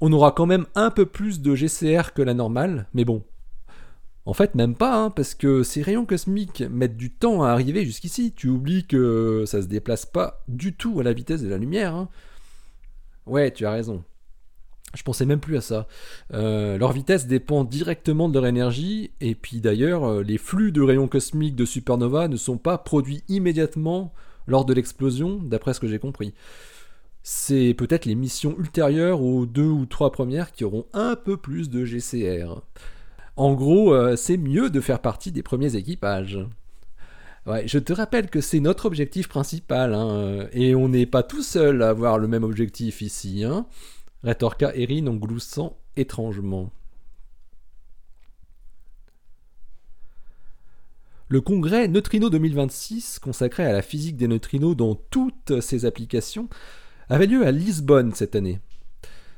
On 0.00 0.12
aura 0.12 0.32
quand 0.32 0.46
même 0.46 0.66
un 0.74 0.90
peu 0.90 1.06
plus 1.06 1.40
de 1.40 1.54
GCR 1.54 2.12
que 2.12 2.22
la 2.22 2.34
normale, 2.34 2.86
mais 2.94 3.04
bon. 3.04 3.24
En 4.24 4.34
fait, 4.34 4.54
même 4.54 4.76
pas, 4.76 4.96
hein, 4.96 5.10
parce 5.10 5.34
que 5.34 5.62
ces 5.62 5.82
rayons 5.82 6.06
cosmiques 6.06 6.62
mettent 6.70 6.96
du 6.96 7.10
temps 7.10 7.42
à 7.42 7.50
arriver 7.50 7.84
jusqu'ici. 7.84 8.32
Tu 8.32 8.48
oublies 8.48 8.86
que 8.86 9.44
ça 9.46 9.62
se 9.62 9.66
déplace 9.66 10.06
pas 10.06 10.44
du 10.48 10.74
tout 10.74 11.00
à 11.00 11.02
la 11.02 11.12
vitesse 11.12 11.42
de 11.42 11.48
la 11.48 11.58
lumière. 11.58 11.94
Hein. 11.94 12.08
Ouais, 13.26 13.50
tu 13.52 13.66
as 13.66 13.72
raison. 13.72 14.04
Je 14.94 15.02
pensais 15.02 15.24
même 15.24 15.40
plus 15.40 15.56
à 15.56 15.60
ça. 15.60 15.86
Euh, 16.34 16.76
leur 16.76 16.92
vitesse 16.92 17.26
dépend 17.26 17.64
directement 17.64 18.28
de 18.28 18.34
leur 18.34 18.46
énergie, 18.46 19.10
et 19.20 19.34
puis 19.34 19.60
d'ailleurs, 19.60 20.04
euh, 20.04 20.22
les 20.22 20.38
flux 20.38 20.70
de 20.70 20.82
rayons 20.82 21.08
cosmiques 21.08 21.56
de 21.56 21.64
supernova 21.64 22.28
ne 22.28 22.36
sont 22.36 22.58
pas 22.58 22.76
produits 22.78 23.22
immédiatement 23.28 24.12
lors 24.46 24.64
de 24.64 24.74
l'explosion, 24.74 25.38
d'après 25.42 25.72
ce 25.72 25.80
que 25.80 25.86
j'ai 25.86 25.98
compris. 25.98 26.34
C'est 27.22 27.74
peut-être 27.74 28.04
les 28.04 28.16
missions 28.16 28.56
ultérieures 28.58 29.22
aux 29.22 29.46
deux 29.46 29.68
ou 29.68 29.86
trois 29.86 30.10
premières 30.10 30.52
qui 30.52 30.64
auront 30.64 30.86
un 30.92 31.16
peu 31.16 31.36
plus 31.36 31.70
de 31.70 31.84
GCR. 31.84 32.60
En 33.36 33.54
gros, 33.54 33.94
euh, 33.94 34.16
c'est 34.16 34.36
mieux 34.36 34.68
de 34.68 34.80
faire 34.80 35.00
partie 35.00 35.32
des 35.32 35.42
premiers 35.42 35.74
équipages. 35.76 36.38
Ouais, 37.46 37.66
je 37.66 37.78
te 37.78 37.92
rappelle 37.92 38.28
que 38.28 38.40
c'est 38.40 38.60
notre 38.60 38.86
objectif 38.86 39.28
principal, 39.28 39.94
hein, 39.94 40.48
et 40.52 40.74
on 40.74 40.88
n'est 40.88 41.06
pas 41.06 41.22
tout 41.22 41.42
seul 41.42 41.82
à 41.82 41.88
avoir 41.88 42.18
le 42.18 42.28
même 42.28 42.44
objectif 42.44 43.00
ici. 43.00 43.42
Hein 43.42 43.66
rétorqua 44.24 44.74
Erin 44.76 45.06
en 45.06 45.14
gloussant 45.14 45.78
étrangement. 45.96 46.70
Le 51.28 51.40
congrès 51.40 51.88
Neutrino 51.88 52.28
2026, 52.28 53.18
consacré 53.18 53.64
à 53.64 53.72
la 53.72 53.80
physique 53.80 54.16
des 54.16 54.28
neutrinos 54.28 54.76
dans 54.76 54.94
toutes 54.94 55.60
ses 55.60 55.86
applications, 55.86 56.48
avait 57.08 57.26
lieu 57.26 57.46
à 57.46 57.52
Lisbonne 57.52 58.12
cette 58.12 58.36
année. 58.36 58.60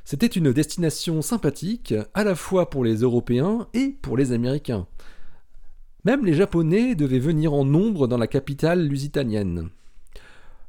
C'était 0.03 0.27
une 0.27 0.51
destination 0.51 1.21
sympathique 1.21 1.93
à 2.13 2.23
la 2.23 2.35
fois 2.35 2.69
pour 2.69 2.83
les 2.83 2.97
Européens 2.97 3.67
et 3.73 3.95
pour 4.01 4.17
les 4.17 4.33
Américains. 4.33 4.87
Même 6.03 6.25
les 6.25 6.33
Japonais 6.33 6.95
devaient 6.95 7.17
venir 7.17 7.53
en 7.53 7.65
nombre 7.65 8.07
dans 8.07 8.17
la 8.17 8.27
capitale 8.27 8.85
lusitanienne. 8.87 9.69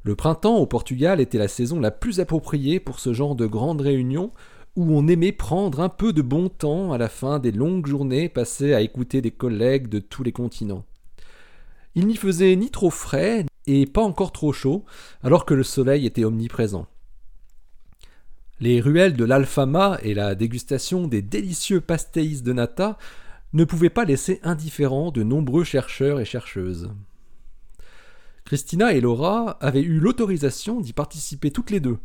Le 0.07 0.15
printemps 0.15 0.55
au 0.55 0.65
Portugal 0.65 1.19
était 1.19 1.37
la 1.37 1.49
saison 1.49 1.81
la 1.81 1.91
plus 1.91 2.21
appropriée 2.21 2.79
pour 2.79 3.01
ce 3.01 3.11
genre 3.11 3.35
de 3.35 3.45
grandes 3.45 3.81
réunions 3.81 4.31
où 4.77 4.97
on 4.97 5.05
aimait 5.05 5.33
prendre 5.33 5.81
un 5.81 5.89
peu 5.89 6.13
de 6.13 6.21
bon 6.21 6.47
temps 6.47 6.93
à 6.93 6.97
la 6.97 7.09
fin 7.09 7.39
des 7.39 7.51
longues 7.51 7.85
journées 7.85 8.29
passées 8.29 8.73
à 8.73 8.79
écouter 8.79 9.21
des 9.21 9.31
collègues 9.31 9.89
de 9.89 9.99
tous 9.99 10.23
les 10.23 10.31
continents. 10.31 10.85
Il 11.93 12.07
n'y 12.07 12.15
faisait 12.15 12.55
ni 12.55 12.69
trop 12.69 12.89
frais 12.89 13.45
et 13.65 13.85
pas 13.85 14.01
encore 14.01 14.31
trop 14.31 14.53
chaud, 14.53 14.85
alors 15.23 15.45
que 15.45 15.53
le 15.53 15.63
soleil 15.63 16.05
était 16.05 16.23
omniprésent. 16.23 16.87
Les 18.61 18.79
ruelles 18.79 19.17
de 19.17 19.25
l'Alfama 19.25 19.99
et 20.03 20.13
la 20.13 20.35
dégustation 20.35 21.09
des 21.09 21.21
délicieux 21.21 21.81
pastéis 21.81 22.43
de 22.43 22.53
nata 22.53 22.97
ne 23.51 23.65
pouvaient 23.65 23.89
pas 23.89 24.05
laisser 24.05 24.39
indifférents 24.43 25.11
de 25.11 25.23
nombreux 25.23 25.65
chercheurs 25.65 26.21
et 26.21 26.25
chercheuses. 26.25 26.91
Christina 28.47 28.93
et 28.93 29.01
Laura 29.01 29.57
avaient 29.59 29.81
eu 29.81 29.99
l'autorisation 29.99 30.79
d'y 30.79 30.93
participer 30.93 31.51
toutes 31.51 31.69
les 31.69 31.81
deux, 31.81 31.97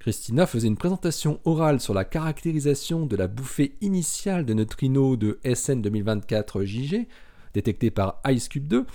Christina 0.00 0.44
faisait 0.44 0.66
une 0.66 0.76
présentation 0.76 1.38
orale 1.44 1.80
sur 1.80 1.94
la 1.94 2.04
caractérisation 2.04 3.06
de 3.06 3.14
la 3.14 3.28
bouffée 3.28 3.76
initiale 3.80 4.44
de 4.44 4.54
neutrinos 4.54 5.16
de 5.16 5.38
SN 5.44 5.82
2024 5.82 6.64
JG, 6.64 7.06
détectée 7.54 7.92
par 7.92 8.20
IceCube 8.26 8.66
2, 8.66 8.86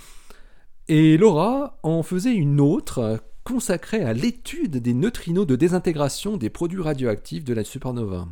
et 0.88 1.16
Laura 1.16 1.78
en 1.82 2.02
faisait 2.02 2.34
une 2.34 2.60
autre 2.60 3.24
consacrée 3.44 4.04
à 4.04 4.12
l'étude 4.12 4.76
des 4.76 4.92
neutrinos 4.92 5.46
de 5.46 5.56
désintégration 5.56 6.36
des 6.36 6.50
produits 6.50 6.82
radioactifs 6.82 7.44
de 7.44 7.54
la 7.54 7.64
supernova. 7.64 8.28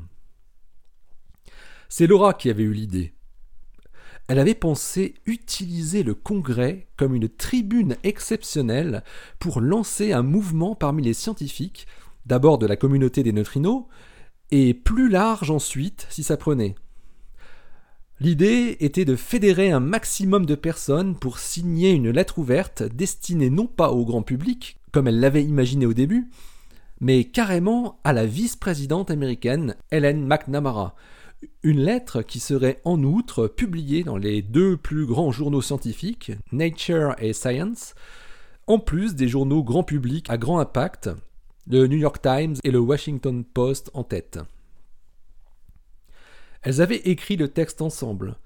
C'est 1.88 2.06
Laura 2.06 2.34
qui 2.34 2.50
avait 2.50 2.64
eu 2.64 2.74
l'idée. 2.74 3.14
Elle 4.30 4.38
avait 4.38 4.54
pensé 4.54 5.14
utiliser 5.26 6.04
le 6.04 6.14
Congrès 6.14 6.86
comme 6.96 7.16
une 7.16 7.28
tribune 7.28 7.96
exceptionnelle 8.04 9.02
pour 9.40 9.60
lancer 9.60 10.12
un 10.12 10.22
mouvement 10.22 10.76
parmi 10.76 11.02
les 11.02 11.14
scientifiques 11.14 11.88
d'abord 12.26 12.58
de 12.58 12.66
la 12.68 12.76
communauté 12.76 13.24
des 13.24 13.32
neutrinos, 13.32 13.86
et 14.52 14.72
plus 14.72 15.08
large 15.08 15.50
ensuite 15.50 16.06
si 16.10 16.22
ça 16.22 16.36
prenait. 16.36 16.76
L'idée 18.20 18.76
était 18.78 19.04
de 19.04 19.16
fédérer 19.16 19.72
un 19.72 19.80
maximum 19.80 20.46
de 20.46 20.54
personnes 20.54 21.16
pour 21.16 21.40
signer 21.40 21.90
une 21.90 22.10
lettre 22.10 22.38
ouverte 22.38 22.84
destinée 22.84 23.50
non 23.50 23.66
pas 23.66 23.90
au 23.90 24.04
grand 24.04 24.22
public, 24.22 24.78
comme 24.92 25.08
elle 25.08 25.18
l'avait 25.18 25.42
imaginé 25.42 25.86
au 25.86 25.92
début, 25.92 26.30
mais 27.00 27.24
carrément 27.24 27.98
à 28.04 28.12
la 28.12 28.26
vice-présidente 28.26 29.10
américaine 29.10 29.74
Helen 29.90 30.24
McNamara. 30.24 30.94
Une 31.62 31.80
lettre 31.80 32.22
qui 32.22 32.40
serait 32.40 32.80
en 32.84 33.02
outre 33.02 33.46
publiée 33.46 34.04
dans 34.04 34.16
les 34.16 34.42
deux 34.42 34.76
plus 34.76 35.06
grands 35.06 35.32
journaux 35.32 35.62
scientifiques, 35.62 36.32
Nature 36.52 37.14
et 37.18 37.32
Science, 37.32 37.94
en 38.66 38.78
plus 38.78 39.14
des 39.14 39.28
journaux 39.28 39.62
grand 39.62 39.82
public 39.82 40.26
à 40.28 40.36
grand 40.36 40.58
impact, 40.58 41.10
le 41.66 41.86
New 41.86 41.98
York 41.98 42.20
Times 42.22 42.56
et 42.64 42.70
le 42.70 42.78
Washington 42.78 43.44
Post 43.44 43.90
en 43.94 44.04
tête. 44.04 44.38
Elles 46.62 46.82
avaient 46.82 47.02
écrit 47.04 47.36
le 47.36 47.48
texte 47.48 47.80
ensemble. 47.80 48.36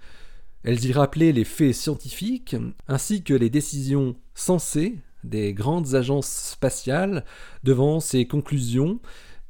Elles 0.62 0.84
y 0.84 0.92
rappelaient 0.92 1.32
les 1.32 1.44
faits 1.44 1.74
scientifiques 1.74 2.56
ainsi 2.86 3.22
que 3.22 3.34
les 3.34 3.50
décisions 3.50 4.16
sensées 4.34 4.98
des 5.24 5.52
grandes 5.52 5.94
agences 5.94 6.50
spatiales 6.52 7.24
devant 7.64 7.98
ces 7.98 8.26
conclusions 8.26 9.00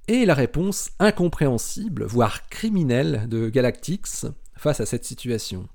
et 0.08 0.26
la 0.26 0.34
réponse 0.34 0.90
incompréhensible, 0.98 2.04
voire 2.04 2.48
criminelle 2.48 3.26
de 3.28 3.48
Galactix 3.48 4.26
face 4.56 4.80
à 4.80 4.86
cette 4.86 5.04
situation. 5.04 5.68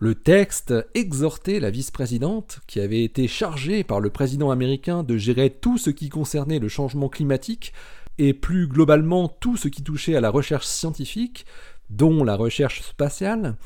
Le 0.00 0.14
texte 0.14 0.74
exhortait 0.94 1.58
la 1.58 1.70
vice-présidente, 1.70 2.60
qui 2.68 2.78
avait 2.78 3.02
été 3.02 3.26
chargée 3.26 3.82
par 3.82 4.00
le 4.00 4.10
président 4.10 4.50
américain 4.50 5.02
de 5.02 5.16
gérer 5.16 5.50
tout 5.50 5.76
ce 5.76 5.90
qui 5.90 6.08
concernait 6.08 6.60
le 6.60 6.68
changement 6.68 7.08
climatique 7.08 7.72
et 8.18 8.32
plus 8.32 8.68
globalement 8.68 9.28
tout 9.28 9.56
ce 9.56 9.68
qui 9.68 9.82
touchait 9.82 10.14
à 10.14 10.20
la 10.20 10.30
recherche 10.30 10.66
scientifique, 10.66 11.46
dont 11.90 12.22
la 12.22 12.36
recherche 12.36 12.82
spatiale, 12.82 13.56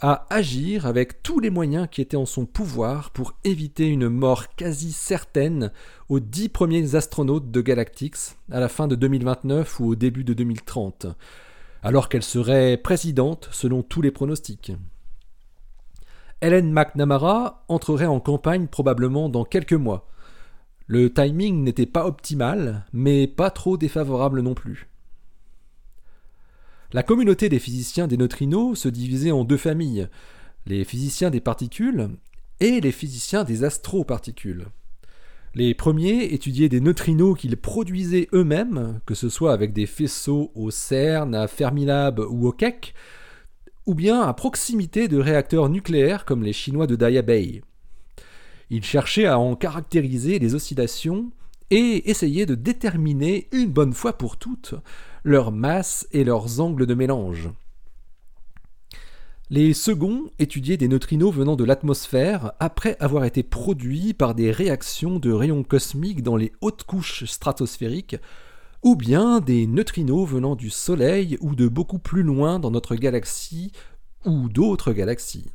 à 0.00 0.26
agir 0.30 0.86
avec 0.86 1.22
tous 1.22 1.40
les 1.40 1.50
moyens 1.50 1.88
qui 1.90 2.00
étaient 2.00 2.16
en 2.16 2.26
son 2.26 2.46
pouvoir 2.46 3.10
pour 3.10 3.34
éviter 3.44 3.88
une 3.88 4.08
mort 4.08 4.54
quasi 4.54 4.92
certaine 4.92 5.72
aux 6.08 6.20
dix 6.20 6.48
premiers 6.48 6.94
astronautes 6.94 7.50
de 7.50 7.60
Galactix 7.60 8.36
à 8.50 8.60
la 8.60 8.68
fin 8.68 8.86
de 8.86 8.94
2029 8.94 9.80
ou 9.80 9.86
au 9.86 9.94
début 9.96 10.22
de 10.22 10.34
2030, 10.34 11.06
alors 11.82 12.08
qu'elle 12.08 12.22
serait 12.22 12.76
présidente 12.76 13.48
selon 13.50 13.82
tous 13.82 14.00
les 14.00 14.12
pronostics. 14.12 14.72
Helen 16.40 16.72
McNamara 16.72 17.64
entrerait 17.66 18.06
en 18.06 18.20
campagne 18.20 18.68
probablement 18.68 19.28
dans 19.28 19.44
quelques 19.44 19.72
mois. 19.72 20.08
Le 20.86 21.12
timing 21.12 21.64
n'était 21.64 21.86
pas 21.86 22.06
optimal, 22.06 22.86
mais 22.92 23.26
pas 23.26 23.50
trop 23.50 23.76
défavorable 23.76 24.40
non 24.42 24.54
plus. 24.54 24.88
La 26.94 27.02
communauté 27.02 27.50
des 27.50 27.58
physiciens 27.58 28.06
des 28.06 28.16
neutrinos 28.16 28.78
se 28.78 28.88
divisait 28.88 29.30
en 29.30 29.44
deux 29.44 29.58
familles, 29.58 30.08
les 30.64 30.84
physiciens 30.84 31.28
des 31.28 31.40
particules 31.40 32.08
et 32.60 32.80
les 32.80 32.92
physiciens 32.92 33.44
des 33.44 33.62
astroparticules. 33.62 34.68
Les 35.54 35.74
premiers 35.74 36.32
étudiaient 36.32 36.70
des 36.70 36.80
neutrinos 36.80 37.38
qu'ils 37.38 37.58
produisaient 37.58 38.28
eux-mêmes, 38.32 39.00
que 39.04 39.14
ce 39.14 39.28
soit 39.28 39.52
avec 39.52 39.74
des 39.74 39.84
faisceaux 39.84 40.50
au 40.54 40.70
CERN, 40.70 41.34
à 41.34 41.46
Fermilab 41.46 42.20
ou 42.20 42.46
au 42.48 42.52
Keck, 42.52 42.94
ou 43.84 43.94
bien 43.94 44.22
à 44.22 44.32
proximité 44.32 45.08
de 45.08 45.18
réacteurs 45.18 45.68
nucléaires 45.68 46.24
comme 46.24 46.42
les 46.42 46.54
Chinois 46.54 46.86
de 46.86 46.96
Daya 46.96 47.20
Bay. 47.20 47.60
Ils 48.70 48.84
cherchaient 48.84 49.26
à 49.26 49.38
en 49.38 49.56
caractériser 49.56 50.38
les 50.38 50.54
oscillations 50.54 51.32
et 51.70 52.10
essayaient 52.10 52.46
de 52.46 52.54
déterminer 52.54 53.48
une 53.52 53.70
bonne 53.70 53.92
fois 53.92 54.14
pour 54.14 54.36
toutes 54.36 54.74
leur 55.24 55.52
masse 55.52 56.06
et 56.12 56.24
leurs 56.24 56.60
angles 56.60 56.86
de 56.86 56.94
mélange. 56.94 57.50
Les 59.50 59.72
seconds 59.72 60.24
étudiaient 60.38 60.76
des 60.76 60.88
neutrinos 60.88 61.32
venant 61.32 61.56
de 61.56 61.64
l'atmosphère 61.64 62.52
après 62.60 62.96
avoir 63.00 63.24
été 63.24 63.42
produits 63.42 64.12
par 64.12 64.34
des 64.34 64.50
réactions 64.50 65.18
de 65.18 65.32
rayons 65.32 65.62
cosmiques 65.62 66.22
dans 66.22 66.36
les 66.36 66.52
hautes 66.60 66.84
couches 66.84 67.24
stratosphériques 67.24 68.16
ou 68.82 68.94
bien 68.94 69.40
des 69.40 69.66
neutrinos 69.66 70.28
venant 70.28 70.54
du 70.54 70.68
Soleil 70.68 71.38
ou 71.40 71.54
de 71.54 71.66
beaucoup 71.66 71.98
plus 71.98 72.22
loin 72.22 72.58
dans 72.58 72.70
notre 72.70 72.94
galaxie 72.94 73.72
ou 74.26 74.50
d'autres 74.50 74.92
galaxies. 74.92 75.50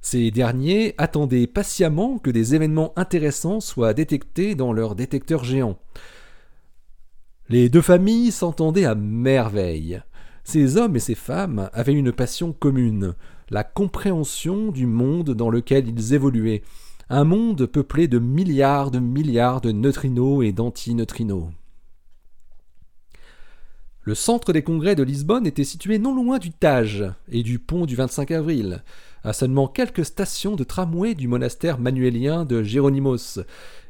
Ces 0.00 0.30
derniers 0.30 0.94
attendaient 0.98 1.46
patiemment 1.46 2.18
que 2.18 2.30
des 2.30 2.54
événements 2.54 2.92
intéressants 2.96 3.60
soient 3.60 3.94
détectés 3.94 4.54
dans 4.54 4.72
leurs 4.72 4.94
détecteurs 4.94 5.44
géants. 5.44 5.78
Les 7.48 7.68
deux 7.68 7.82
familles 7.82 8.30
s'entendaient 8.30 8.86
à 8.86 8.94
merveille. 8.94 10.00
Ces 10.44 10.76
hommes 10.76 10.96
et 10.96 11.00
ces 11.00 11.14
femmes 11.14 11.68
avaient 11.72 11.92
une 11.92 12.12
passion 12.12 12.52
commune, 12.52 13.14
la 13.50 13.64
compréhension 13.64 14.70
du 14.70 14.86
monde 14.86 15.30
dans 15.30 15.50
lequel 15.50 15.88
ils 15.88 16.14
évoluaient, 16.14 16.62
un 17.08 17.24
monde 17.24 17.66
peuplé 17.66 18.08
de 18.08 18.18
milliards 18.18 18.90
de 18.90 19.00
milliards 19.00 19.60
de 19.60 19.72
neutrinos 19.72 20.44
et 20.44 20.52
d'antineutrinos. 20.52 21.50
Le 24.02 24.14
centre 24.14 24.52
des 24.52 24.62
congrès 24.62 24.94
de 24.94 25.02
Lisbonne 25.02 25.46
était 25.46 25.64
situé 25.64 25.98
non 25.98 26.14
loin 26.14 26.38
du 26.38 26.50
Tage 26.50 27.04
et 27.28 27.42
du 27.42 27.58
pont 27.58 27.84
du 27.84 27.96
25 27.96 28.30
avril, 28.30 28.82
à 29.24 29.32
seulement 29.32 29.68
quelques 29.68 30.04
stations 30.04 30.56
de 30.56 30.64
tramway 30.64 31.14
du 31.14 31.28
monastère 31.28 31.78
manuélien 31.78 32.44
de 32.44 32.62
Géronimos 32.62 33.40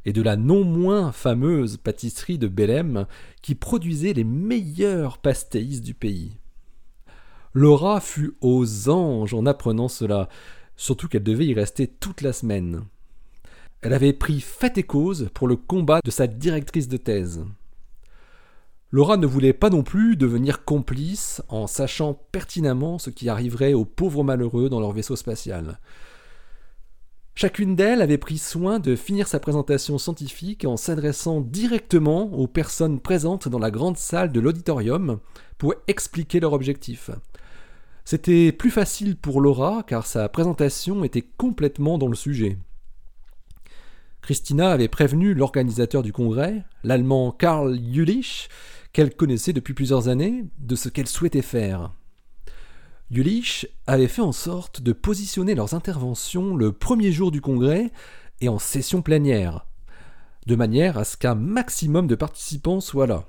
et 0.04 0.12
de 0.12 0.22
la 0.22 0.36
non 0.36 0.64
moins 0.64 1.12
fameuse 1.12 1.76
pâtisserie 1.76 2.38
de 2.38 2.48
Belém 2.48 3.06
qui 3.42 3.54
produisait 3.54 4.12
les 4.12 4.24
meilleurs 4.24 5.18
pastéis 5.18 5.80
du 5.80 5.94
pays. 5.94 6.38
Laura 7.52 8.00
fut 8.00 8.34
aux 8.40 8.88
anges 8.88 9.34
en 9.34 9.46
apprenant 9.46 9.88
cela, 9.88 10.28
surtout 10.76 11.08
qu'elle 11.08 11.24
devait 11.24 11.46
y 11.46 11.54
rester 11.54 11.86
toute 11.86 12.22
la 12.22 12.32
semaine. 12.32 12.84
Elle 13.82 13.94
avait 13.94 14.12
pris 14.12 14.40
fait 14.40 14.78
et 14.78 14.82
cause 14.82 15.30
pour 15.34 15.48
le 15.48 15.56
combat 15.56 16.00
de 16.04 16.10
sa 16.10 16.26
directrice 16.26 16.88
de 16.88 16.96
thèse. 16.96 17.44
Laura 18.92 19.16
ne 19.16 19.26
voulait 19.26 19.52
pas 19.52 19.70
non 19.70 19.84
plus 19.84 20.16
devenir 20.16 20.64
complice 20.64 21.42
en 21.48 21.68
sachant 21.68 22.14
pertinemment 22.32 22.98
ce 22.98 23.10
qui 23.10 23.28
arriverait 23.28 23.72
aux 23.72 23.84
pauvres 23.84 24.24
malheureux 24.24 24.68
dans 24.68 24.80
leur 24.80 24.90
vaisseau 24.90 25.14
spatial. 25.14 25.78
Chacune 27.36 27.76
d'elles 27.76 28.02
avait 28.02 28.18
pris 28.18 28.38
soin 28.38 28.80
de 28.80 28.96
finir 28.96 29.28
sa 29.28 29.38
présentation 29.38 29.96
scientifique 29.96 30.64
en 30.64 30.76
s'adressant 30.76 31.40
directement 31.40 32.32
aux 32.32 32.48
personnes 32.48 32.98
présentes 32.98 33.48
dans 33.48 33.60
la 33.60 33.70
grande 33.70 33.96
salle 33.96 34.32
de 34.32 34.40
l'auditorium 34.40 35.20
pour 35.56 35.74
expliquer 35.86 36.40
leur 36.40 36.52
objectif. 36.52 37.10
C'était 38.04 38.50
plus 38.50 38.72
facile 38.72 39.16
pour 39.16 39.40
Laura 39.40 39.84
car 39.86 40.04
sa 40.04 40.28
présentation 40.28 41.04
était 41.04 41.24
complètement 41.36 41.96
dans 41.96 42.08
le 42.08 42.16
sujet. 42.16 42.58
Christina 44.20 44.72
avait 44.72 44.88
prévenu 44.88 45.32
l'organisateur 45.32 46.02
du 46.02 46.12
congrès, 46.12 46.64
l'allemand 46.82 47.30
Karl 47.30 47.78
Jülich, 47.92 48.48
qu'elle 48.92 49.14
connaissait 49.14 49.52
depuis 49.52 49.74
plusieurs 49.74 50.08
années, 50.08 50.44
de 50.58 50.74
ce 50.74 50.88
qu'elle 50.88 51.06
souhaitait 51.06 51.42
faire. 51.42 51.92
Jülich 53.10 53.66
avait 53.86 54.08
fait 54.08 54.22
en 54.22 54.32
sorte 54.32 54.80
de 54.80 54.92
positionner 54.92 55.54
leurs 55.54 55.74
interventions 55.74 56.54
le 56.54 56.72
premier 56.72 57.10
jour 57.10 57.30
du 57.30 57.40
congrès 57.40 57.90
et 58.40 58.48
en 58.48 58.58
session 58.58 59.02
plénière, 59.02 59.66
de 60.46 60.54
manière 60.54 60.96
à 60.96 61.04
ce 61.04 61.16
qu'un 61.16 61.34
maximum 61.34 62.06
de 62.06 62.14
participants 62.14 62.80
soient 62.80 63.06
là. 63.06 63.24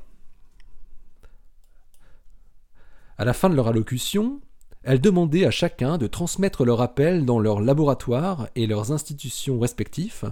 À 3.18 3.26
la 3.26 3.34
fin 3.34 3.50
de 3.50 3.56
leur 3.56 3.68
allocution, 3.68 4.42
elle 4.84 5.02
demandait 5.02 5.46
à 5.46 5.52
chacun 5.52 5.98
de 5.98 6.08
transmettre 6.08 6.66
leur 6.66 6.82
appel 6.82 7.26
dans 7.26 7.40
leurs 7.40 7.62
laboratoires 7.62 8.50
et 8.56 8.66
leurs 8.66 8.92
institutions 8.92 9.60
respectifs, 9.60 10.26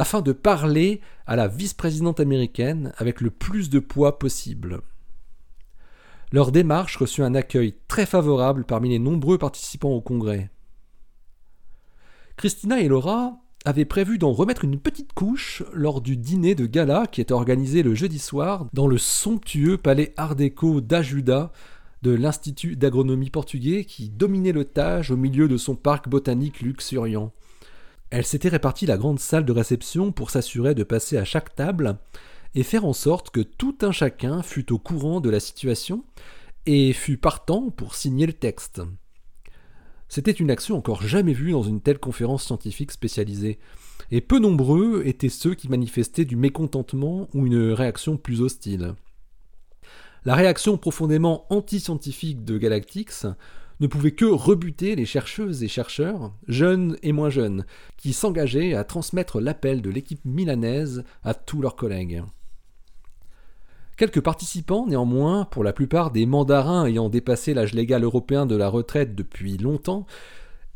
afin 0.00 0.22
de 0.22 0.32
parler 0.32 1.02
à 1.26 1.36
la 1.36 1.46
vice-présidente 1.46 2.20
américaine 2.20 2.94
avec 2.96 3.20
le 3.20 3.30
plus 3.30 3.68
de 3.68 3.80
poids 3.80 4.18
possible. 4.18 4.80
Leur 6.32 6.52
démarche 6.52 6.96
reçut 6.96 7.22
un 7.22 7.34
accueil 7.34 7.74
très 7.86 8.06
favorable 8.06 8.64
parmi 8.64 8.88
les 8.88 8.98
nombreux 8.98 9.36
participants 9.36 9.90
au 9.90 10.00
congrès. 10.00 10.48
Christina 12.38 12.80
et 12.80 12.88
Laura 12.88 13.40
avaient 13.66 13.84
prévu 13.84 14.16
d'en 14.16 14.32
remettre 14.32 14.64
une 14.64 14.80
petite 14.80 15.12
couche 15.12 15.62
lors 15.74 16.00
du 16.00 16.16
dîner 16.16 16.54
de 16.54 16.64
gala 16.64 17.06
qui 17.06 17.20
était 17.20 17.34
organisé 17.34 17.82
le 17.82 17.94
jeudi 17.94 18.18
soir 18.18 18.68
dans 18.72 18.86
le 18.86 18.96
somptueux 18.96 19.76
palais 19.76 20.14
Art 20.16 20.34
déco 20.34 20.80
d'Ajuda 20.80 21.52
de 22.00 22.12
l'Institut 22.12 22.76
d'agronomie 22.76 23.28
portugais 23.28 23.84
qui 23.84 24.08
dominait 24.08 24.52
le 24.52 24.64
Tage 24.64 25.10
au 25.10 25.18
milieu 25.18 25.46
de 25.46 25.58
son 25.58 25.74
parc 25.74 26.08
botanique 26.08 26.62
luxuriant. 26.62 27.34
Elle 28.10 28.26
s'était 28.26 28.48
répartie 28.48 28.86
la 28.86 28.96
grande 28.96 29.20
salle 29.20 29.44
de 29.44 29.52
réception 29.52 30.10
pour 30.10 30.30
s'assurer 30.30 30.74
de 30.74 30.82
passer 30.82 31.16
à 31.16 31.24
chaque 31.24 31.54
table 31.54 31.98
et 32.56 32.64
faire 32.64 32.84
en 32.84 32.92
sorte 32.92 33.30
que 33.30 33.40
tout 33.40 33.78
un 33.82 33.92
chacun 33.92 34.42
fût 34.42 34.72
au 34.72 34.78
courant 34.78 35.20
de 35.20 35.30
la 35.30 35.38
situation 35.38 36.04
et 36.66 36.92
fût 36.92 37.16
partant 37.16 37.70
pour 37.70 37.94
signer 37.94 38.26
le 38.26 38.32
texte. 38.32 38.82
C'était 40.08 40.32
une 40.32 40.50
action 40.50 40.76
encore 40.76 41.02
jamais 41.02 41.32
vue 41.32 41.52
dans 41.52 41.62
une 41.62 41.80
telle 41.80 42.00
conférence 42.00 42.42
scientifique 42.42 42.90
spécialisée, 42.90 43.60
et 44.10 44.20
peu 44.20 44.40
nombreux 44.40 45.02
étaient 45.06 45.28
ceux 45.28 45.54
qui 45.54 45.68
manifestaient 45.68 46.24
du 46.24 46.34
mécontentement 46.34 47.28
ou 47.32 47.46
une 47.46 47.70
réaction 47.70 48.16
plus 48.16 48.40
hostile. 48.40 48.94
La 50.24 50.34
réaction 50.34 50.76
profondément 50.76 51.46
anti-scientifique 51.48 52.44
de 52.44 52.58
Galactix 52.58 53.26
ne 53.80 53.86
pouvait 53.86 54.12
que 54.12 54.26
rebuter 54.26 54.94
les 54.94 55.06
chercheuses 55.06 55.62
et 55.64 55.68
chercheurs, 55.68 56.32
jeunes 56.46 56.96
et 57.02 57.12
moins 57.12 57.30
jeunes, 57.30 57.64
qui 57.96 58.12
s'engageaient 58.12 58.74
à 58.74 58.84
transmettre 58.84 59.40
l'appel 59.40 59.82
de 59.82 59.90
l'équipe 59.90 60.24
milanaise 60.24 61.04
à 61.24 61.34
tous 61.34 61.62
leurs 61.62 61.76
collègues. 61.76 62.22
Quelques 63.96 64.20
participants, 64.20 64.86
néanmoins, 64.86 65.44
pour 65.44 65.64
la 65.64 65.74
plupart 65.74 66.10
des 66.10 66.24
mandarins 66.24 66.86
ayant 66.86 67.10
dépassé 67.10 67.52
l'âge 67.52 67.74
légal 67.74 68.02
européen 68.02 68.46
de 68.46 68.56
la 68.56 68.68
retraite 68.68 69.14
depuis 69.14 69.58
longtemps, 69.58 70.06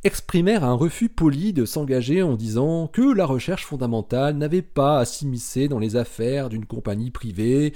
exprimèrent 0.05 0.65
un 0.65 0.75
refus 0.75 1.09
poli 1.09 1.55
de 1.55 1.65
s'engager 1.65 2.23
en 2.23 2.37
disant 2.37 2.87
que 2.87 3.15
la 3.15 3.25
recherche 3.25 3.65
fondamentale 3.65 4.37
n'avait 4.37 4.61
pas 4.61 4.99
à 4.99 5.07
s'immiscer 5.07 5.69
dans 5.69 5.79
les 5.79 5.97
affaires 5.97 6.51
d'une 6.51 6.67
compagnie 6.67 7.11
privée, 7.11 7.73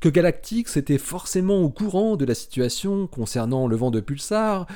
que 0.00 0.08
Galactix 0.08 0.76
était 0.76 0.98
forcément 0.98 1.60
au 1.60 1.70
courant 1.70 2.16
de 2.16 2.24
la 2.24 2.34
situation 2.34 3.06
concernant 3.06 3.66
le 3.66 3.76
vent 3.76 3.90
de 3.90 4.00
pulsar, 4.00 4.66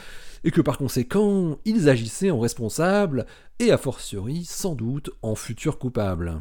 et 0.44 0.50
que 0.50 0.60
par 0.60 0.78
conséquent 0.78 1.58
ils 1.64 1.88
agissaient 1.88 2.30
en 2.30 2.40
responsables, 2.40 3.26
et 3.58 3.72
a 3.72 3.78
fortiori 3.78 4.44
sans 4.44 4.74
doute 4.74 5.10
en 5.22 5.34
futurs 5.34 5.78
coupables. 5.78 6.40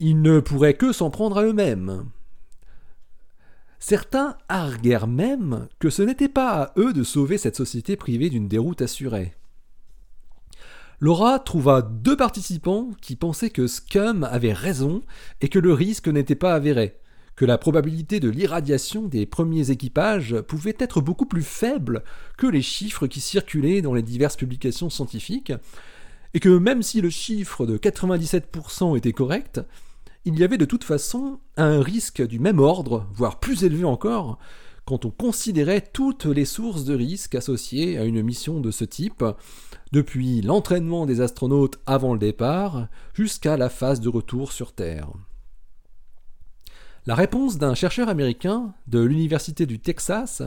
Ils 0.00 0.20
ne 0.20 0.40
pourraient 0.40 0.74
que 0.74 0.92
s'en 0.92 1.10
prendre 1.10 1.38
à 1.38 1.44
eux-mêmes. 1.44 2.06
Certains 3.78 4.36
arguèrent 4.48 5.06
même 5.06 5.68
que 5.78 5.90
ce 5.90 6.02
n'était 6.02 6.28
pas 6.28 6.62
à 6.62 6.72
eux 6.76 6.92
de 6.92 7.04
sauver 7.04 7.38
cette 7.38 7.56
société 7.56 7.96
privée 7.96 8.30
d'une 8.30 8.48
déroute 8.48 8.82
assurée. 8.82 9.34
Laura 10.98 11.38
trouva 11.38 11.82
deux 11.82 12.16
participants 12.16 12.90
qui 13.02 13.16
pensaient 13.16 13.50
que 13.50 13.66
Scum 13.66 14.24
avait 14.24 14.54
raison 14.54 15.02
et 15.42 15.48
que 15.48 15.58
le 15.58 15.74
risque 15.74 16.08
n'était 16.08 16.34
pas 16.34 16.54
avéré, 16.54 16.98
que 17.36 17.44
la 17.44 17.58
probabilité 17.58 18.18
de 18.18 18.30
l'irradiation 18.30 19.02
des 19.02 19.26
premiers 19.26 19.70
équipages 19.70 20.40
pouvait 20.48 20.76
être 20.78 21.02
beaucoup 21.02 21.26
plus 21.26 21.42
faible 21.42 22.02
que 22.38 22.46
les 22.46 22.62
chiffres 22.62 23.06
qui 23.06 23.20
circulaient 23.20 23.82
dans 23.82 23.94
les 23.94 24.02
diverses 24.02 24.36
publications 24.36 24.90
scientifiques, 24.90 25.52
et 26.34 26.40
que 26.40 26.48
même 26.48 26.82
si 26.82 27.00
le 27.00 27.10
chiffre 27.10 27.66
de 27.66 27.76
97% 27.76 28.96
était 28.96 29.12
correct, 29.12 29.60
il 30.24 30.38
y 30.38 30.44
avait 30.44 30.58
de 30.58 30.64
toute 30.64 30.84
façon 30.84 31.38
un 31.56 31.80
risque 31.80 32.26
du 32.26 32.40
même 32.40 32.58
ordre, 32.58 33.06
voire 33.14 33.38
plus 33.38 33.64
élevé 33.64 33.84
encore, 33.84 34.38
quand 34.86 35.04
on 35.04 35.10
considérait 35.10 35.84
toutes 35.92 36.26
les 36.26 36.44
sources 36.44 36.84
de 36.84 36.94
risque 36.94 37.34
associées 37.34 37.98
à 37.98 38.04
une 38.04 38.22
mission 38.22 38.60
de 38.60 38.70
ce 38.70 38.84
type, 38.84 39.24
depuis 39.92 40.40
l'entraînement 40.42 41.06
des 41.06 41.20
astronautes 41.20 41.78
avant 41.86 42.12
le 42.12 42.18
départ 42.18 42.88
jusqu'à 43.14 43.56
la 43.56 43.68
phase 43.68 44.00
de 44.00 44.08
retour 44.08 44.52
sur 44.52 44.72
Terre. 44.72 45.08
La 47.06 47.14
réponse 47.14 47.56
d'un 47.56 47.74
chercheur 47.74 48.08
américain 48.08 48.74
de 48.88 48.98
l'Université 48.98 49.64
du 49.64 49.78
Texas 49.78 50.42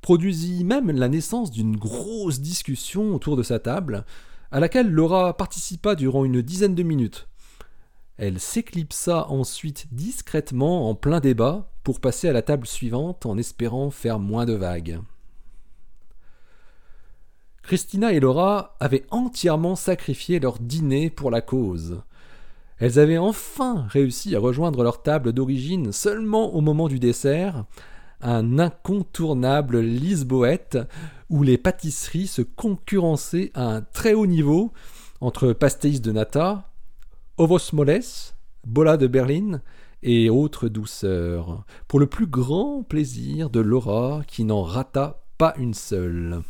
produisit 0.00 0.64
même 0.64 0.90
la 0.90 1.08
naissance 1.08 1.50
d'une 1.50 1.76
grosse 1.76 2.40
discussion 2.40 3.14
autour 3.14 3.36
de 3.36 3.42
sa 3.42 3.58
table, 3.58 4.06
à 4.50 4.58
laquelle 4.58 4.90
Laura 4.90 5.36
participa 5.36 5.94
durant 5.94 6.24
une 6.24 6.40
dizaine 6.40 6.74
de 6.74 6.82
minutes. 6.82 7.28
Elle 8.16 8.40
s'éclipsa 8.40 9.28
ensuite 9.28 9.86
discrètement 9.92 10.88
en 10.88 10.94
plein 10.94 11.20
débat 11.20 11.70
pour 11.84 12.00
passer 12.00 12.26
à 12.26 12.32
la 12.32 12.42
table 12.42 12.66
suivante 12.66 13.26
en 13.26 13.36
espérant 13.36 13.90
faire 13.90 14.18
moins 14.18 14.46
de 14.46 14.54
vagues. 14.54 15.00
Christina 17.62 18.14
et 18.14 18.20
Laura 18.20 18.76
avaient 18.80 19.04
entièrement 19.10 19.76
sacrifié 19.76 20.40
leur 20.40 20.58
dîner 20.58 21.10
pour 21.10 21.30
la 21.30 21.42
cause. 21.42 22.00
Elles 22.78 22.98
avaient 22.98 23.18
enfin 23.18 23.86
réussi 23.88 24.36
à 24.36 24.38
rejoindre 24.38 24.82
leur 24.82 25.02
table 25.02 25.32
d'origine 25.32 25.92
seulement 25.92 26.54
au 26.54 26.60
moment 26.60 26.88
du 26.88 27.00
dessert, 27.00 27.64
un 28.20 28.58
incontournable 28.58 29.80
Lisboète 29.80 30.78
où 31.28 31.42
les 31.42 31.58
pâtisseries 31.58 32.26
se 32.26 32.42
concurrençaient 32.42 33.50
à 33.54 33.64
un 33.64 33.82
très 33.82 34.14
haut 34.14 34.26
niveau 34.26 34.72
entre 35.20 35.52
pastéis 35.52 36.00
de 36.00 36.12
nata, 36.12 36.70
ovos 37.36 37.72
moles, 37.72 38.00
bola 38.64 38.96
de 38.96 39.06
Berlin 39.06 39.60
et 40.02 40.30
autres 40.30 40.68
douceurs, 40.68 41.64
pour 41.88 41.98
le 41.98 42.06
plus 42.06 42.26
grand 42.26 42.82
plaisir 42.82 43.50
de 43.50 43.60
Laura 43.60 44.22
qui 44.26 44.44
n'en 44.44 44.62
rata 44.62 45.24
pas 45.36 45.54
une 45.58 45.74
seule. 45.74 46.42